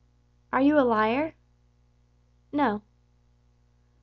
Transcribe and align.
"Are 0.51 0.61
you 0.63 0.79
a 0.79 0.81
liar?" 0.81 1.35
"No." 2.51 2.81